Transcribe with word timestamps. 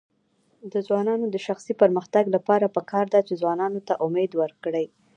د 0.71 0.73
ځوانانو 0.87 1.25
د 1.33 1.37
شخصي 1.47 1.73
پرمختګ 1.81 2.23
لپاره 2.35 2.73
پکار 2.77 3.05
ده 3.13 3.19
چې 3.27 3.33
ځوانانو 3.41 3.79
ته 3.87 3.93
امید 4.05 4.31
ورکړي. 4.41 4.85